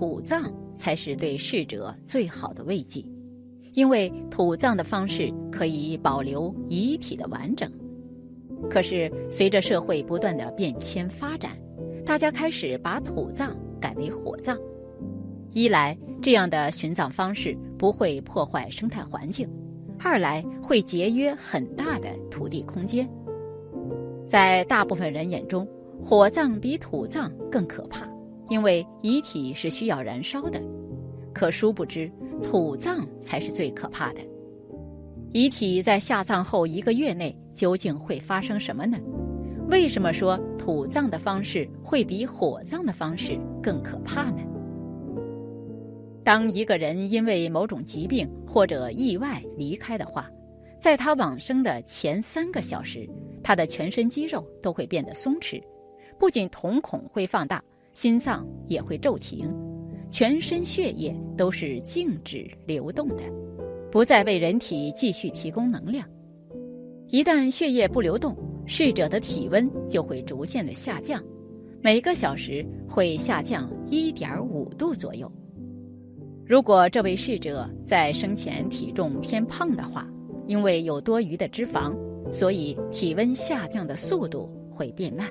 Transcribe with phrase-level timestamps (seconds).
[0.00, 3.04] 土葬才是对逝者最好的慰藉，
[3.74, 7.70] 因为土葬的方式可以保留遗体的完整。
[8.70, 11.50] 可是随着社会不断的变迁发展，
[12.02, 14.56] 大家开始把土葬改为火葬。
[15.52, 19.46] 一来，这样的寻葬方式不会破坏生态环境；
[19.98, 23.06] 二来，会节约很大的土地空间。
[24.26, 25.68] 在大部分人眼中，
[26.02, 28.09] 火葬比土葬更可怕，
[28.50, 30.60] 因为遗体是需要燃烧的。
[31.32, 32.10] 可殊不知，
[32.42, 34.20] 土葬才是最可怕的。
[35.32, 38.98] 遗体在下葬后一个月内究竟会发生什么呢？
[39.68, 44.42] 为什么说土葬的方式会比火葬的方式更可怕呢？
[46.24, 50.28] 当一个人因为某种疾病或者意外离开的话，
[50.80, 53.08] 在他往生的前三个小时，
[53.42, 55.62] 他的全身肌肉都会变得松弛，
[56.18, 57.62] 不仅瞳孔会放大，
[57.92, 59.52] 心脏也会骤停，
[60.10, 63.22] 全身血液都是静止流动的，
[63.90, 66.08] 不再为人体继续提供能量。
[67.08, 71.22] 一旦血液不流动，逝者的体温就会逐渐的下降，
[71.82, 75.30] 每个小时会下降一点五度左右。
[76.46, 80.08] 如果这位逝者在生前体重偏胖的话，
[80.46, 81.94] 因为有多余的脂肪，
[82.30, 85.28] 所以体温下降的速度会变慢。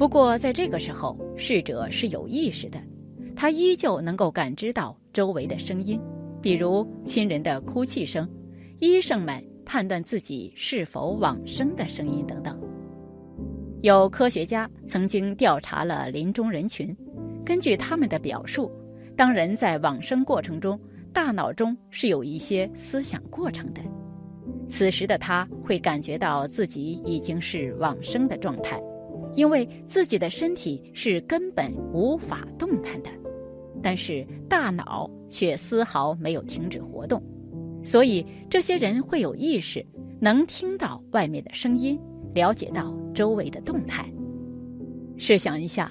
[0.00, 2.80] 不过在这个时候，逝者是有意识的，
[3.36, 6.00] 他依旧能够感知到周围的声音，
[6.40, 8.26] 比如亲人的哭泣声、
[8.78, 12.58] 医生们判断自己是否往生的声音等等。
[13.82, 16.96] 有科学家曾经调查了临终人群，
[17.44, 18.72] 根据他们的表述。
[19.14, 20.80] 当人在往生过程中，
[21.12, 23.82] 大脑中是有一些思想过程的。
[24.66, 28.80] 此时的他会感觉到自己已经是往生的状态，
[29.34, 33.10] 因为自己的身体是根本无法动弹的，
[33.82, 37.22] 但是大脑却丝毫没有停止活动。
[37.84, 39.84] 所以这些人会有意识，
[40.20, 41.98] 能听到外面的声音，
[42.34, 44.10] 了解到周围的动态。
[45.16, 45.90] 试想一下，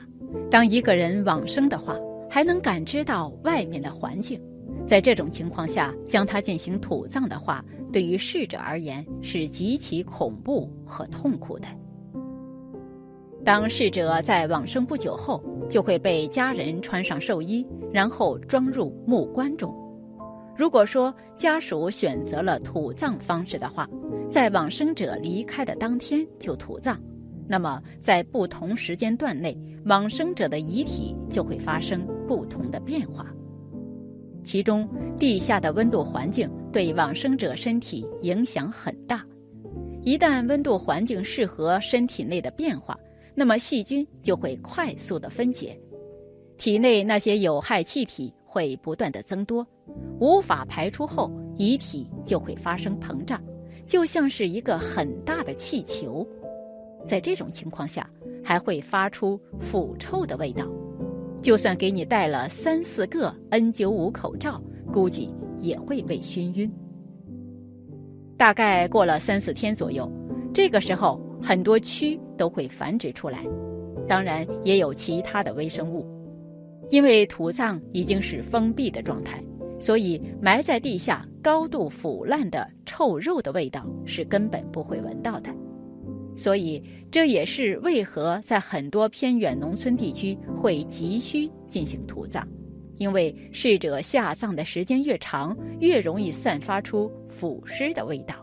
[0.51, 1.97] 当一个人往生的话。
[2.31, 4.39] 还能感知到外面的环境，
[4.85, 11.67] 在这种情况下，将它进行土葬的话，对于逝者而言是极其恐怖和痛苦的。
[13.43, 19.73] 当逝者在往生不久后，就会被家人穿上寿衣，然后装入木棺中。
[20.55, 23.87] 如果说家属选择了土葬方式的话，
[24.29, 26.99] 在往生者离开的当天就土葬。
[27.47, 33.25] 那么，在不同时间段内，往生者的遗体就会发生不同的变化。
[34.43, 39.25] 其中，地下的温度环境对往生者身体影响很大。
[40.03, 42.97] 一旦温度环境适合身体内的变化，
[43.35, 45.79] 那么细菌就会快速的分解，
[46.57, 49.65] 体内那些有害气体会不断的增多，
[50.19, 53.41] 无法排出后，遗体就会发生膨胀，
[53.87, 56.27] 就像是一个很大的气球。
[57.07, 58.09] 在这种情况下，
[58.43, 60.67] 还会发出腐臭的味道。
[61.41, 66.69] 就算给你戴了三四个 N95 口罩，估计也会被熏晕。
[68.35, 70.11] 大概过了三四天左右，
[70.53, 73.45] 这个时候很多蛆都会繁殖出来，
[74.07, 76.05] 当然也有其他的微生物。
[76.89, 79.43] 因为土葬已经是封闭的状态，
[79.79, 85.53] 所以埋在地下、高度腐烂的臭肉的味道是根本不会闻到的。
[86.35, 92.47] 所以，这也是为何在很多偏远农村地区会急需进行土葬，
[92.95, 98.35] 因为逝者下葬的时间越长，越容易散发出腐尸的味道。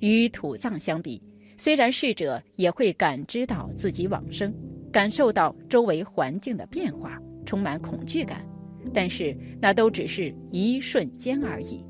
[0.00, 1.20] 与土葬相比，
[1.62, 4.52] 虽然逝者也会感知到自己往生，
[4.90, 8.44] 感受到周围环境的变化，充满恐惧感，
[8.92, 11.86] 但是那都只是一瞬间而已，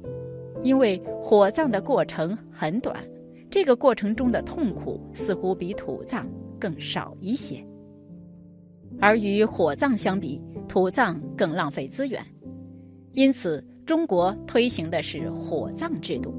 [0.63, 3.03] 因为火葬的过程很短。
[3.51, 6.29] 这个过程中的痛苦似乎比土葬
[6.61, 7.65] 更少一些，
[9.01, 10.39] 而与火葬相比，
[10.69, 12.23] 土葬更浪费资源，
[13.15, 16.35] 因此中国推行的是火葬制度。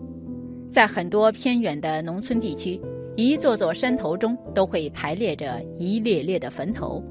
[0.70, 2.80] 在很多偏远的农村地区，
[3.16, 7.04] 一座座山头中都会排列着一列列的坟头。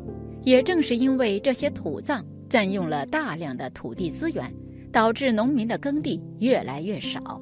[0.45, 4.53] 也正是因为这些土葬占用了大量的土地资源，
[4.91, 7.41] 导致农民的耕地越来越少，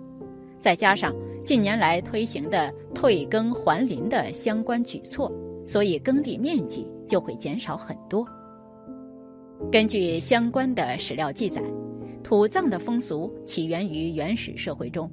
[0.60, 1.14] 再加上。
[1.42, 5.32] 近年来推行的退耕还林的相关举措，
[5.66, 8.26] 所以耕地面积就会减少很多。
[9.72, 11.62] 根据相关的史料记载，
[12.22, 15.10] 土葬的风俗起源于原始社会中，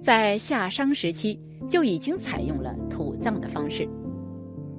[0.00, 1.38] 在夏商时期
[1.68, 3.88] 就已经采用了土葬的方式。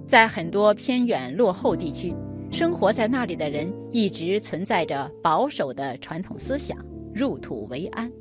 [0.06, 2.14] 在很多偏远落后地区，
[2.52, 6.78] 生活在那里的人一直存在着保守的传统思想，
[7.14, 8.12] 入土为安。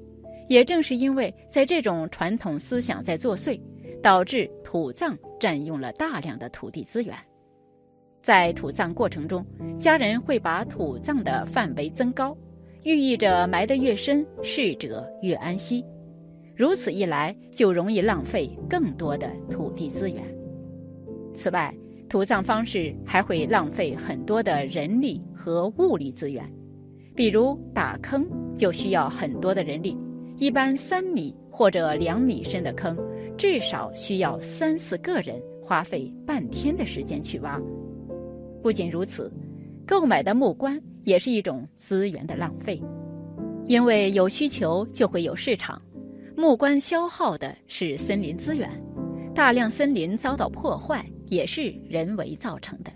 [0.48, 3.60] 也正是因为在这种传统思想在作祟，
[4.02, 7.16] 导致土葬占用了大量的土地资源。
[8.20, 9.44] 在土葬过程中，
[9.78, 12.36] 家人会把土葬的范围增高，
[12.84, 15.84] 寓意着埋得越深，逝者越安息。
[16.54, 20.22] 如此一来，就容易浪费更多的土地资源。
[21.34, 21.74] 此外，
[22.08, 26.46] 土葬方式还会浪费很多的人力和物力资源，
[27.16, 29.96] 比如打坑就需要很多的人力，
[30.36, 32.98] 一般三米或者两米深的坑，
[33.36, 37.58] 至少需要三四个人花费半天的时间去挖。
[38.62, 39.32] 不仅如此，
[39.86, 42.78] 购买的木棺也是一种资源的浪费，
[43.66, 45.80] 因为有需求就会有市场。
[46.36, 48.68] 木棺消耗的是森林资源，
[49.34, 52.90] 大量森林遭到破坏也是人为造成的，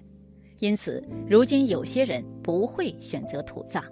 [0.58, 3.84] 因此如今有些人不会选择土葬。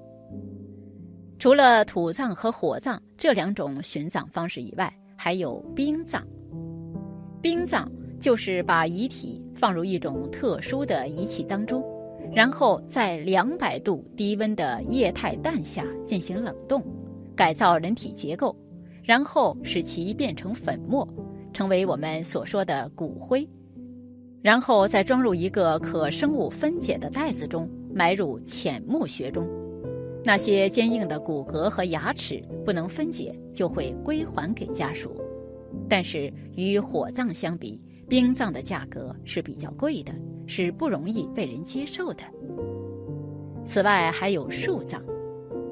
[1.39, 6.27] 除了土葬和火葬这两种殉葬方式以外，还有冰葬。
[7.43, 11.85] 冰葬就是把遗体放入一种特殊的仪器当中，
[12.35, 16.83] 然后在两百度低温的液态氮下进行冷冻，
[17.37, 18.57] 改造人体结构。
[19.05, 21.07] 然后使其变成粉末，
[21.53, 23.47] 成为我们所说的骨灰，
[24.43, 29.47] 然后再装入一个可生物分解的袋子中，埋入浅墓穴中。
[30.25, 35.15] 那些坚硬的骨骼和牙齿不能分解，就会归还给家属。
[35.87, 37.79] 但是与火葬相比，
[38.09, 40.15] 冰葬的价格是比较贵的，
[40.47, 42.25] 是不容易被人接受的。
[43.67, 45.03] 此外，还有树葬。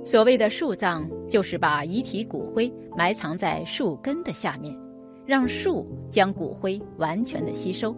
[0.05, 4.77] 所谓的树葬，就是把遗体骨灰埋藏在树根的下面，
[5.25, 7.95] 让树将骨灰完全的吸收，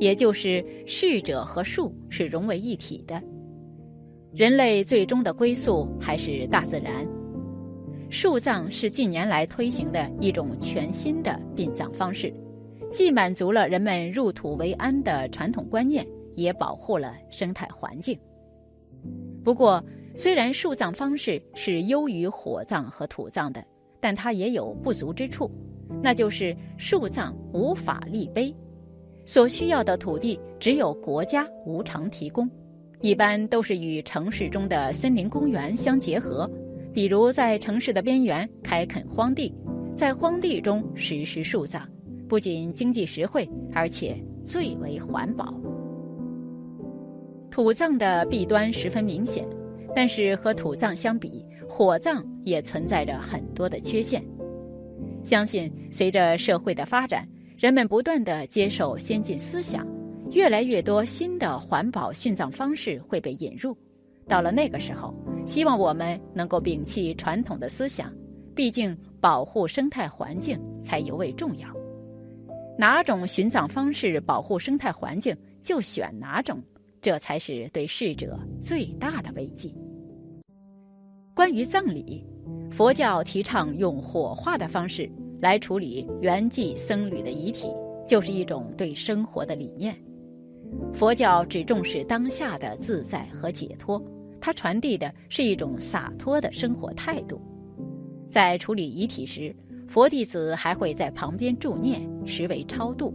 [0.00, 3.22] 也就是逝者和树是融为一体的。
[4.32, 7.06] 人类最终的归宿还是大自然。
[8.08, 12.32] 树葬是近年来推行的一种全新的殡葬方式，
[12.90, 18.18] 既满足了人们入土为安的传统观念，也保护了生态环境。
[19.44, 19.84] 不过，
[20.14, 23.64] 虽然树葬方式是优于火葬和土葬的，
[23.98, 25.50] 但它也有不足之处，
[26.02, 28.54] 那就是树葬无法立碑，
[29.24, 32.48] 所需要的土地只有国家无偿提供，
[33.00, 36.48] 一般都是与城市中的森林公园相结合，
[36.92, 39.54] 比如在城市的边缘开垦荒地，
[39.96, 41.88] 在荒地中实施树葬，
[42.28, 45.54] 不仅经济实惠，而且最为环保。
[47.50, 49.46] 土葬的弊端十分明显。
[49.94, 54.24] 但是和土葬相比，火葬也存在着很多的缺陷。
[55.24, 59.86] 相信随着社会的发展，人们不断的接受先进思想，
[60.30, 63.76] 越来越多新的环保殉葬方式会被引入。
[64.26, 65.14] 到了那个时候，
[65.46, 68.12] 希望我们能够摒弃传统的思想，
[68.54, 71.68] 毕竟保护生态环境才尤为重要。
[72.78, 76.60] 哪种殉葬方式保护生态环境，就选哪种。
[77.00, 79.68] 这才是对逝者最大的慰藉。
[81.34, 82.22] 关于葬礼，
[82.70, 87.68] 佛教提倡用火化的方式来处理圆寂僧侣的遗体，
[88.06, 89.96] 就是一种对生活的理念。
[90.92, 94.00] 佛教只重视当下的自在和解脱，
[94.42, 97.40] 它传递的是一种洒脱的生活态度。
[98.30, 99.56] 在处理遗体时，
[99.88, 103.14] 佛弟子还会在旁边助念，实为超度。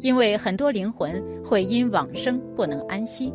[0.00, 3.32] 因为很多灵魂会因往生不能安息，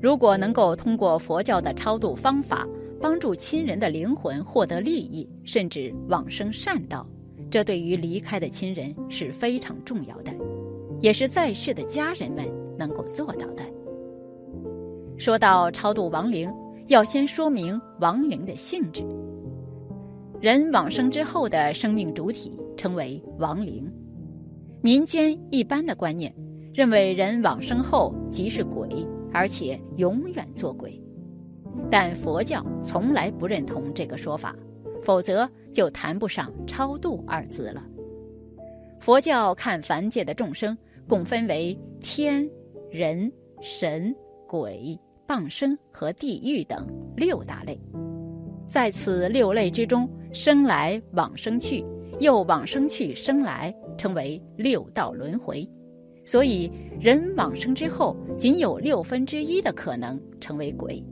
[0.00, 2.66] 如果能够通过佛教的超度方法
[3.00, 7.06] 帮助亲人的灵魂获得利益，甚至往生善道，
[7.50, 10.30] 这对于离开的亲人是非常重要的，
[11.00, 12.44] 也是在世的家人们
[12.78, 13.62] 能够做到的。
[15.16, 16.52] 说到超度亡灵，
[16.88, 19.02] 要先说明亡灵的性质。
[20.40, 23.90] 人往生之后的生命主体称为亡灵。
[24.82, 26.34] 民间一般的观念
[26.72, 28.88] 认为，人往生后即是鬼，
[29.32, 30.98] 而且永远做鬼。
[31.90, 34.54] 但佛教从来不认同这个说法，
[35.02, 37.84] 否则就谈不上超度二字了。
[38.98, 40.76] 佛教看凡界的众生
[41.08, 42.48] 共分为天、
[42.90, 44.14] 人、神、
[44.46, 46.86] 鬼、傍生和地狱等
[47.16, 47.80] 六大类，
[48.68, 51.84] 在此六类之中，生来往生去。
[52.18, 55.66] 又往生去生来，称为六道轮回，
[56.22, 61.02] 所以人往生之后，仅有六分之一的可能成为鬼。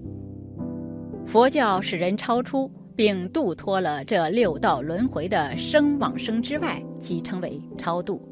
[1.28, 8.26] 佛教使人超出并度脱了这六道轮回的生往生之外，即称为超度。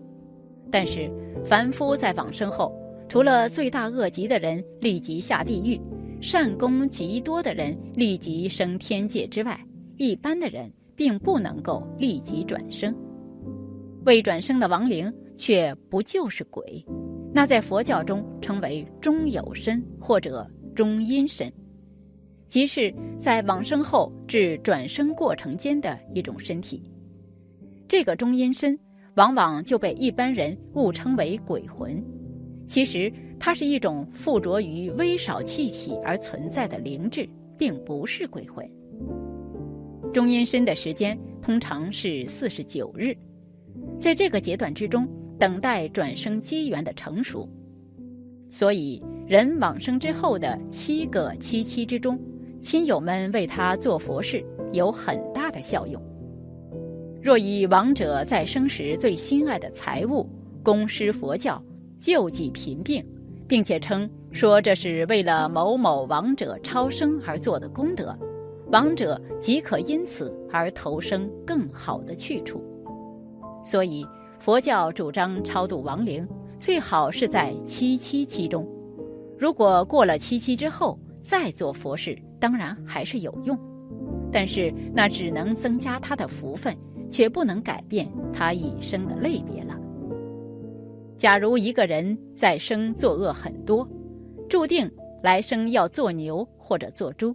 [0.71, 1.11] 但是
[1.45, 2.75] 凡夫在往生后，
[3.07, 5.79] 除了罪大恶极的人立即下地狱，
[6.23, 9.61] 善功极多的人立即升天界之外，
[9.99, 12.97] 一般的人并不能够立即转生。
[14.07, 16.83] 未转生的亡灵却不就是鬼，
[17.31, 21.53] 那在佛教中称为中有身或者中阴身，
[22.49, 26.83] 即是在往生后至转生过程间的一种身体。
[27.89, 28.79] 这个中阴身
[29.15, 32.03] 往往就被一般人误称为鬼魂，
[32.67, 38.69] 其实它是一种附着于微少气体而存在的灵质，并不是鬼魂。
[40.13, 43.17] 中阴身的时间通常是四十九日。
[44.01, 47.49] 在这个阶段之中，等待转生机缘的成熟，
[48.49, 52.19] 所以人往生之后的七个七七之中，
[52.63, 56.01] 亲友们为他做佛事有很大的效用。
[57.23, 60.29] 若以亡者在生时最心爱的财物
[60.63, 61.63] 供施佛教，
[61.99, 63.05] 救济贫病，
[63.49, 68.17] 并且称说这是为了某某亡者超生而做的功德，
[68.71, 72.63] 亡者即可因此而投生更好的去处。
[73.65, 74.07] 所以，
[74.39, 76.27] 佛教主张超度亡灵，
[76.61, 78.65] 最好是在七七期中。
[79.37, 83.59] 如果过了七七之后再做佛事，当然还是有用，
[84.31, 86.77] 但是那只能增加他的福分，
[87.11, 89.79] 却不能改变他一生的类别了。
[91.17, 93.89] 假如一个人在生作恶很多，
[94.49, 94.91] 注定
[95.23, 97.35] 来生要做牛或者做猪，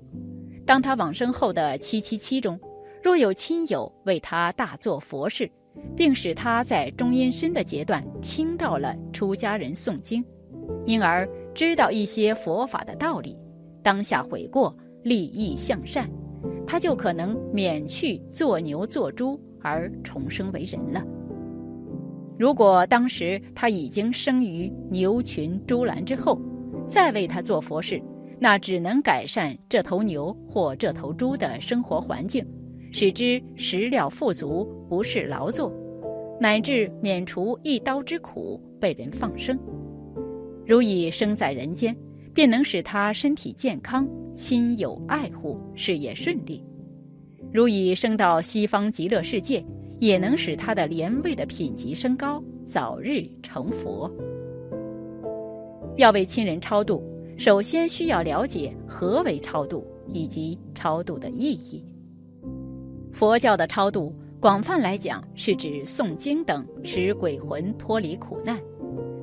[0.66, 2.60] 当他往生后的七七七中，
[3.04, 5.50] 若有亲友为他大做佛事，
[5.96, 10.24] 并使他在中阴身的阶段听到了出家人诵经，
[10.86, 13.36] 因而知道一些佛法的道理，
[13.82, 16.10] 当下悔过，利益向善，
[16.66, 21.04] 他就可能免去做牛做猪而重生为人了。
[22.38, 26.42] 如果当时他已经生于牛群猪栏之后，
[26.88, 28.02] 再为他做佛事，
[28.40, 32.46] 那只能改善这头牛或这头猪的生活环境。
[32.92, 35.72] 使之食料富足，不是劳作，
[36.40, 39.58] 乃至免除一刀之苦，被人放生。
[40.66, 41.96] 如已生在人间，
[42.34, 46.64] 便能使他身体健康，亲友爱护，事业顺利。
[47.52, 49.64] 如已升到西方极乐世界，
[50.00, 54.10] 也能使他的莲位的品级升高，早日成佛。
[55.98, 57.04] 要为亲人超度，
[57.38, 61.84] 首先需要了解何为超度，以及超度的意义。
[63.12, 68.58] 佛教的超度，广泛来讲是指诵经等使鬼魂脱离苦难，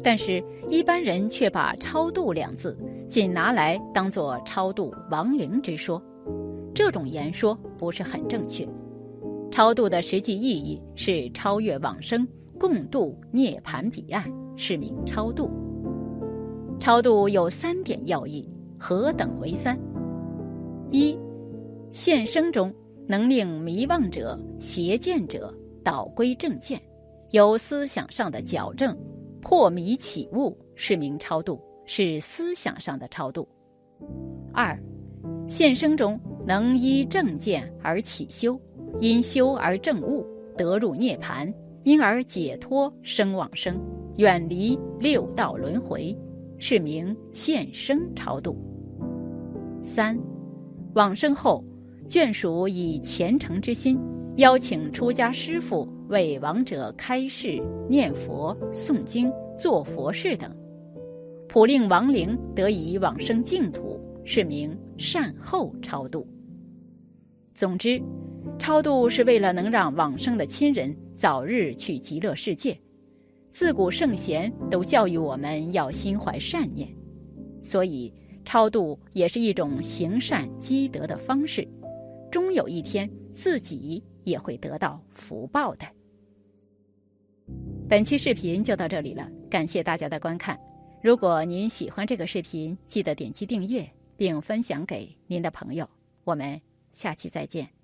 [0.03, 6.03] 但是，一般人却把“超度”两字仅拿来当作超度亡灵之说，
[6.75, 8.69] 这种言说不是很正确。
[9.51, 12.27] 超度的实际意义是超越往生，
[12.59, 15.51] 共度涅槃彼岸，是名超度。
[16.79, 18.49] 超度有三点要义，
[18.79, 19.79] 何等为三？
[20.91, 21.19] 一，
[21.93, 22.73] 现生中。
[23.11, 25.51] 能令迷妄者、邪见者
[25.83, 26.79] 导归正见，
[27.31, 28.95] 有思想上的矫正，
[29.41, 33.49] 破迷起悟，是名超度，是思想上的超度。
[34.53, 34.79] 二，
[35.49, 38.61] 现生中能依正见而起修，
[39.01, 41.53] 因修而正悟，得入涅盘，
[41.85, 43.81] 因而解脱生往生，
[44.19, 46.15] 远离六道轮回，
[46.59, 48.57] 是名现生超度。
[49.83, 50.17] 三，
[50.95, 51.65] 往生后。
[52.09, 54.01] 眷属以虔诚之心
[54.39, 60.51] 邀请出家师父为亡者开示、念佛、诵经、做佛事等，
[61.49, 66.29] 普令亡灵得以往生净土，是名善后超度。
[67.55, 68.01] 总之，
[68.59, 72.79] 超度是为了能让往生的亲人早日去极乐世界。
[73.51, 76.95] 自古圣贤都教育我们要心怀善念，
[77.63, 78.13] 所以
[78.45, 81.67] 超度也是一种行善积德的方式。
[82.31, 85.87] 终有一天，自己也会得到福报的。
[87.89, 90.57] 本期视频就到这里了，感谢大家的观看。
[91.01, 95.89] 如果您喜欢这个视频，记得点击订阅并分享给您的朋友。
[96.25, 96.61] 我们
[96.93, 97.78] 下期再见。